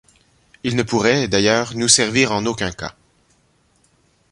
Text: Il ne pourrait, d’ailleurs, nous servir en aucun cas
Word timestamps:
Il 0.63 0.75
ne 0.75 0.81
pourrait, 0.81 1.27
d’ailleurs, 1.27 1.75
nous 1.75 1.87
servir 1.87 2.31
en 2.31 2.47
aucun 2.47 2.71
cas 2.71 2.95